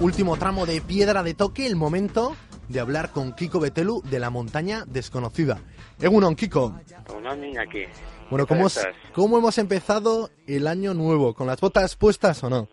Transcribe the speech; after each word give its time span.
Último 0.00 0.36
tramo 0.36 0.64
de 0.64 0.80
piedra 0.80 1.22
de 1.22 1.34
toque, 1.34 1.66
el 1.66 1.76
momento 1.76 2.34
de 2.68 2.80
hablar 2.80 3.10
con 3.10 3.32
Kiko 3.32 3.60
Betelu 3.60 4.02
de 4.02 4.18
la 4.18 4.30
montaña 4.30 4.84
desconocida. 4.86 5.58
Egunon, 6.00 6.36
Kiko. 6.36 6.74
Niña 7.38 7.62
aquí. 7.62 7.84
Bueno, 8.30 8.46
¿cómo, 8.46 8.68
¿cómo 9.14 9.38
hemos 9.38 9.58
empezado 9.58 10.30
el 10.46 10.66
año 10.66 10.94
nuevo? 10.94 11.34
¿Con 11.34 11.46
las 11.46 11.60
botas 11.60 11.96
puestas 11.96 12.42
o 12.44 12.50
no? 12.50 12.68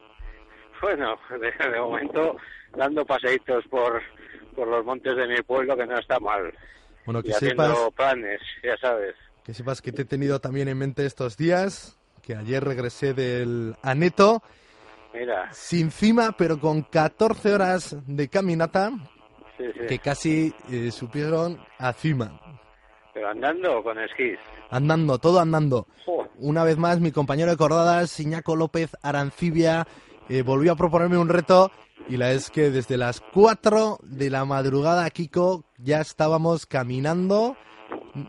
Bueno, 0.82 1.16
de, 1.72 1.80
momento 1.80 2.36
dando 2.76 3.06
paseitos 3.06 3.66
por, 3.70 4.02
por 4.56 4.68
los 4.68 4.86
montes 4.86 5.16
de 5.16 5.28
mi 5.28 5.42
pueblo 5.42 5.76
que 5.78 5.86
no 5.86 5.98
está 5.98 6.20
mal. 6.20 6.54
Bueno, 7.06 7.22
que 7.22 7.30
y 7.30 7.34
sepas, 7.34 7.72
haciendo 7.72 7.92
planes, 7.92 8.42
ya 8.64 8.78
sabes. 8.78 9.16
que 9.44 9.54
sepas 9.54 9.82
que 9.82 9.92
te 9.92 10.04
he 10.04 10.06
tenido 10.06 10.40
también 10.40 10.68
en 10.68 10.78
mente 10.78 11.06
estos 11.06 11.38
días, 11.38 11.98
que 12.22 12.36
ayer 12.36 12.64
regresé 12.64 13.14
del 13.14 13.76
Aneto, 13.82 14.42
Mira, 15.14 15.52
sin 15.54 15.92
cima, 15.92 16.36
pero 16.38 16.60
con 16.60 16.82
14 16.82 17.54
horas 17.54 17.96
de 18.06 18.28
caminata, 18.28 18.92
sí, 19.58 19.64
sí. 19.74 19.80
que 19.88 20.00
casi 20.00 20.54
eh, 20.72 20.92
supieron 20.92 21.60
a 21.80 21.94
cima. 21.94 22.40
¿Pero 23.14 23.30
andando 23.30 23.80
o 23.80 23.84
con 23.84 23.98
esquís? 24.00 24.38
Andando, 24.70 25.18
todo 25.20 25.40
andando. 25.40 25.88
Una 26.38 26.64
vez 26.64 26.78
más, 26.78 27.00
mi 27.00 27.12
compañero 27.12 27.52
de 27.52 27.58
cordadas, 27.58 28.20
Iñaco 28.20 28.56
López 28.56 28.92
Arancibia, 29.02 29.88
eh, 30.28 30.42
volvió 30.42 30.74
a 30.74 30.76
proponerme 30.76 31.18
un 31.18 31.30
reto 31.30 31.72
y 32.10 32.18
la 32.18 32.32
es 32.32 32.50
que 32.50 32.72
desde 32.72 32.98
las 32.98 33.22
4 33.22 34.00
de 34.04 34.30
la 34.30 34.44
madrugada, 34.44 35.10
Kiko, 35.12 35.64
ya 35.78 36.02
estábamos 36.02 36.66
caminando 36.66 37.56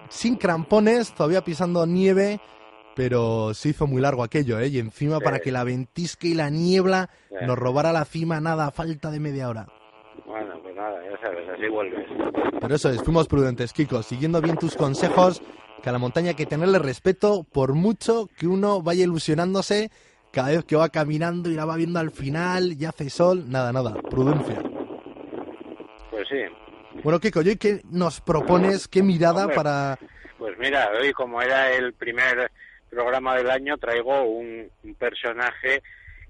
sin 0.09 0.37
crampones, 0.37 1.13
todavía 1.15 1.43
pisando 1.43 1.87
nieve, 1.87 2.41
pero 2.95 3.55
se 3.55 3.71
hizo 3.71 3.87
muy 3.87 4.01
largo 4.01 4.23
aquello, 4.23 4.59
¿eh? 4.61 4.69
Y 4.69 4.79
encima 4.79 5.19
Sí. 5.19 5.25
para 5.25 5.41
que 5.41 5.51
la 5.53 5.65
ventisca 5.65 6.27
y 6.29 6.35
la 6.35 6.49
niebla 6.51 7.11
Sí. 7.29 7.45
nos 7.45 7.59
robara 7.59 7.93
la 7.93 8.05
cima, 8.05 8.41
nada, 8.41 8.71
falta 8.71 9.11
de 9.11 9.21
media 9.21 9.49
hora. 9.49 9.67
Nada, 10.77 11.01
ya 11.11 11.19
sabes, 11.21 11.49
así 11.49 11.69
vuelves. 11.69 12.07
Pero 12.61 12.75
eso 12.75 12.91
es, 12.91 13.03
fuimos 13.03 13.27
prudentes, 13.27 13.73
Kiko, 13.73 14.03
siguiendo 14.03 14.41
bien 14.41 14.57
tus 14.57 14.77
consejos, 14.77 15.43
que 15.83 15.89
a 15.89 15.93
la 15.93 15.99
montaña 15.99 16.31
hay 16.31 16.35
que 16.37 16.47
tenerle 16.47 16.79
respeto 16.79 17.45
por 17.53 17.75
mucho 17.75 18.29
que 18.39 18.47
uno 18.47 18.83
vaya 18.83 19.05
ilusionándose 19.05 19.91
cada 20.33 20.49
vez 20.49 20.65
que 20.65 20.77
va 20.77 20.91
caminando 20.91 21.51
y 21.51 21.55
la 21.55 21.65
va 21.65 21.77
viendo 21.77 21.99
al 21.99 22.11
final, 22.11 22.77
ya 22.77 22.91
hace 22.91 23.09
sol, 23.11 23.45
nada, 23.49 23.73
nada, 23.73 23.95
prudencia. 24.11 24.63
Pues 26.11 26.29
sí, 26.29 26.43
Bueno, 27.03 27.19
Kiko, 27.21 27.43
¿y 27.43 27.49
hoy 27.49 27.57
qué 27.57 27.81
nos 27.91 28.21
propones? 28.21 28.87
¿Qué 28.89 29.03
mirada 29.03 29.43
Hombre. 29.43 29.57
para...? 29.57 29.99
pues 30.39 30.57
mira, 30.59 30.91
hoy 31.01 31.13
como 31.13 31.41
era 31.41 31.73
el 31.73 31.95
primer 31.95 32.51
programa 32.91 33.35
del 33.37 33.51
año, 33.51 33.79
traigo 33.79 34.23
un, 34.25 34.71
un 34.85 34.95
personaje 34.95 35.83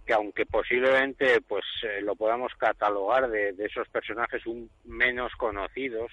que 0.06 0.14
aunque 0.14 0.46
posiblemente 0.46 1.40
pues 1.40 1.64
eh, 1.82 2.00
lo 2.00 2.14
podamos 2.14 2.54
catalogar 2.54 3.28
de, 3.28 3.54
esos 3.58 3.88
personajes 3.88 4.46
un 4.46 4.70
menos 4.84 5.32
conocidos, 5.36 6.12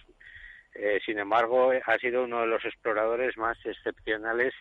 eh, 0.73 0.99
sin 1.05 1.19
embargo 1.19 1.71
ha 1.85 1.97
sido 1.99 2.23
uno 2.23 2.41
de 2.41 2.47
los 2.47 2.65
exploradores 2.65 3.37
más 3.37 3.57
excepcionales 3.65 4.53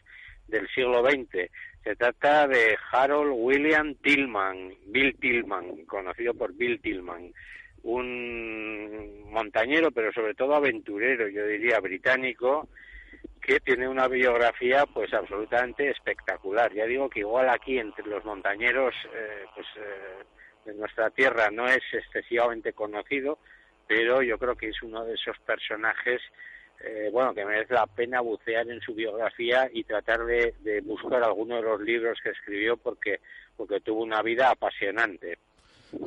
del 0.49 0.69
siglo 0.69 1.03
XX. 1.03 1.51
Se 1.83 1.97
trata 1.97 2.47
de 2.47 2.77
Harold 2.93 3.33
William 3.35 3.95
Tillman, 3.95 4.75
Bill 4.87 5.17
Tillman, 5.19 5.87
conocido 5.87 6.35
por 6.35 6.55
Bill 6.55 6.81
Tillman, 6.81 7.33
un 7.85 9.31
montañero, 9.31 9.91
pero 9.91 10.13
sobre 10.13 10.35
todo 10.35 10.55
aventurero, 10.55 11.27
yo 11.29 11.47
diría 11.47 11.81
británico, 11.81 12.69
que 13.43 13.59
tiene 13.61 13.89
una 13.89 14.07
biografía 14.07 14.87
pues 14.87 15.13
absolutamente 15.13 15.91
espectacular. 15.91 16.73
Ya 16.73 16.87
digo 16.87 17.11
que 17.11 17.21
igual 17.21 17.51
aquí 17.51 17.79
entre 17.79 18.07
los 18.07 18.25
montañeros 18.25 18.95
eh, 19.13 19.45
pues 19.55 19.67
eh, 19.77 20.25
de 20.65 20.75
nuestra 20.75 21.11
tierra 21.11 21.51
no 21.51 21.67
es 21.67 21.83
excesivamente 21.93 22.73
conocido, 22.73 23.39
pero 23.87 24.23
yo 24.23 24.39
creo 24.39 24.55
que 24.55 24.69
es 24.69 24.83
uno 24.83 25.05
de 25.05 25.15
esos 25.15 25.37
personajes 25.41 26.21
eh, 26.85 27.11
bueno 27.13 27.35
que 27.35 27.45
merece 27.45 27.75
la 27.75 27.87
pena 27.87 28.21
bucear 28.21 28.69
en 28.69 28.81
su 28.81 28.95
biografía 28.95 29.69
y 29.73 29.85
tratar 29.85 30.25
de, 30.25 30.55
de 30.61 30.81
buscar 30.81 31.23
alguno 31.23 31.57
de 31.57 31.63
los 31.63 31.81
libros 31.81 32.19
que 32.23 32.31
escribió 32.31 32.77
porque 32.77 33.21
porque 33.57 33.81
tuvo 33.81 34.03
una 34.03 34.23
vida 34.23 34.51
apasionante. 34.51 35.39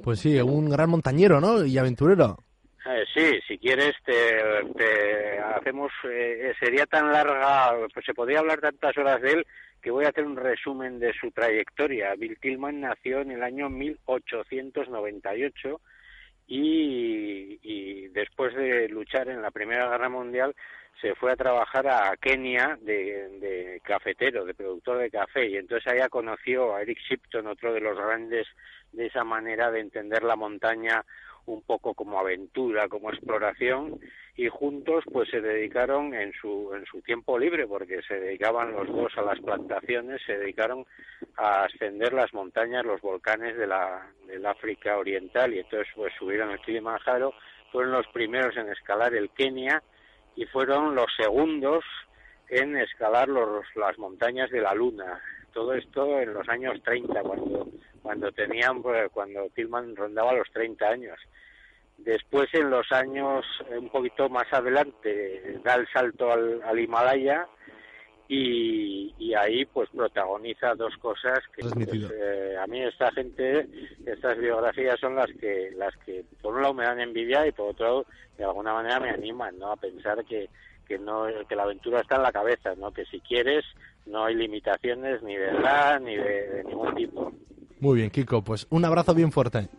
Pues 0.04 0.20
sí, 0.20 0.40
un 0.40 0.70
gran 0.70 0.90
montañero, 0.90 1.40
¿no? 1.40 1.64
Y 1.64 1.78
aventurero. 1.78 2.40
Eh, 2.88 3.04
sí, 3.16 3.40
si 3.48 3.58
quieres 3.58 3.96
te, 4.06 5.40
hacemos 5.40 5.92
eh, 6.04 6.54
sería 6.60 6.86
tan 6.86 7.12
larga, 7.12 7.76
pues 7.92 8.06
se 8.06 8.14
podría 8.14 8.38
hablar 8.40 8.62
tantas 8.62 8.96
horas 8.98 9.20
de 9.22 9.32
él 9.32 9.48
que 9.82 9.90
voy 9.90 10.06
a 10.06 10.10
hacer 10.10 10.24
un 10.24 10.36
resumen 10.36 11.00
de 11.00 11.12
su 11.14 11.32
trayectoria. 11.32 12.14
Bill 12.16 12.38
Tillman 12.40 12.82
nació 12.82 13.22
en 13.22 13.32
el 13.32 13.42
año 13.42 13.70
1898 13.70 15.82
y, 16.48 17.60
y 17.64 18.08
después 18.10 18.54
de 18.54 18.88
luchar 18.90 19.30
en 19.30 19.42
la 19.42 19.50
Primera 19.50 19.90
Guerra 19.90 20.10
Mundial 20.10 20.56
se 21.02 21.16
fue 21.16 21.32
a 21.32 21.36
trabajar 21.36 21.88
a 21.88 22.16
Kenia 22.18 22.78
de, 22.82 23.40
de 23.40 23.82
cafetero, 23.84 24.46
de 24.46 24.54
productor 24.54 25.00
de 25.00 25.10
café, 25.10 25.50
y 25.50 25.58
entonces 25.58 25.92
allá 25.92 26.08
conoció 26.08 26.76
a 26.76 26.84
Eric 26.84 27.00
Shipton, 27.00 27.48
otro 27.48 27.74
de 27.74 27.82
los 27.82 27.98
grandes 27.98 28.46
de 28.92 29.08
esa 29.08 29.24
manera 29.24 29.72
de 29.72 29.80
entender 29.82 30.22
la 30.24 30.36
montaña 30.36 31.04
un 31.46 31.62
poco 31.62 31.94
como 31.94 32.20
aventura, 32.20 32.88
como 32.88 33.10
exploración, 33.10 34.00
y 34.36 34.48
juntos 34.50 35.04
pues 35.12 35.30
se 35.30 35.42
dedicaron 35.42 36.14
en 36.14 36.34
su, 36.34 36.74
en 36.74 36.86
su 36.86 37.02
tiempo 37.02 37.40
libre, 37.40 37.68
porque 37.68 38.02
se 38.08 38.20
dedicaban 38.20 38.74
los 38.74 38.88
dos 38.88 39.12
a 39.18 39.22
las 39.22 39.40
plantaciones, 39.40 40.22
se 40.26 40.38
dedicaron 40.38 40.86
a 41.38 41.64
ascender 41.64 42.14
las 42.14 42.34
montañas, 42.34 42.86
los 42.86 43.02
volcanes 43.02 43.58
de 43.58 43.68
la, 43.68 44.12
del 44.28 44.46
África 44.46 44.98
Oriental, 44.98 45.54
y 45.54 45.60
entonces 45.60 45.88
pues 45.96 46.14
subieron 46.18 46.52
el 46.52 46.60
Kilimanjaro, 46.60 47.34
fueron 47.72 47.94
los 47.94 48.08
primeros 48.08 48.56
en 48.58 48.70
escalar 48.70 49.14
el 49.14 49.30
Kenia, 49.32 49.82
y 50.36 50.46
fueron 50.46 50.96
los 50.96 51.08
segundos 51.18 51.84
en 52.50 52.78
escalar 52.78 53.30
los, 53.30 53.66
las 53.76 53.98
montañas 53.98 54.50
de 54.52 54.62
la 54.62 54.74
Luna. 54.74 55.22
Todo 55.54 55.74
esto 55.74 56.20
en 56.20 56.34
los 56.34 56.48
años 56.50 56.82
30, 56.84 57.22
cuando, 57.22 57.68
cuando 58.06 58.32
tenían, 58.32 58.84
pues, 58.84 59.10
cuando 59.12 59.50
Tillman 59.56 59.96
rondaba 59.96 60.32
los 60.32 60.48
30 60.52 60.88
años. 60.88 61.20
Después, 61.98 62.48
en 62.54 62.70
los 62.70 62.92
años 62.92 63.44
eh, 63.68 63.80
un 63.80 63.90
poquito 63.90 64.30
más 64.30 64.46
adelante, 64.54 65.60
da 65.64 65.74
el 65.74 65.88
salto 65.92 66.32
al, 66.32 66.62
al 66.62 66.80
Himalaya 66.80 67.48
y, 68.28 69.12
y 69.18 69.34
ahí 69.34 69.66
pues 69.66 69.90
protagoniza 69.90 70.76
dos 70.76 70.96
cosas 70.98 71.40
que 71.56 71.64
pues, 71.64 72.12
eh, 72.12 72.56
a 72.62 72.68
mí 72.68 72.84
esta 72.84 73.12
gente, 73.12 73.68
estas 74.06 74.38
biografías 74.38 75.00
son 75.00 75.16
las 75.16 75.32
que, 75.40 75.72
las 75.76 75.96
que 76.06 76.24
por 76.44 76.54
un 76.54 76.62
lado 76.62 76.76
me 76.76 76.84
dan 76.84 77.00
envidia 77.00 77.48
y 77.48 77.54
por 77.54 77.72
otro 77.72 77.86
lado 77.86 78.06
de 78.38 78.44
alguna 78.44 78.74
manera 78.74 79.00
me 79.00 79.10
animan, 79.10 79.58
¿no? 79.58 79.72
A 79.72 79.78
pensar 79.78 80.24
que, 80.26 80.48
que 80.88 81.00
no, 81.00 81.26
que 81.50 81.56
la 81.56 81.64
aventura 81.64 82.02
está 82.02 82.18
en 82.18 82.24
la 82.24 82.32
cabeza, 82.32 82.76
¿no? 82.76 82.92
Que 82.92 83.06
si 83.06 83.20
quieres 83.22 83.66
no 84.06 84.26
hay 84.26 84.36
limitaciones 84.36 85.24
ni 85.24 85.36
de 85.36 85.50
edad 85.50 86.00
ni 86.00 86.16
de, 86.16 86.50
de 86.50 86.64
ningún 86.66 86.94
tipo. 86.94 87.32
Muy 87.86 87.98
bien, 87.98 88.10
Kiko, 88.10 88.44
pues 88.44 88.66
un 88.72 88.84
abrazo 88.84 89.14
bien 89.14 89.32
fuerte. 89.32 89.70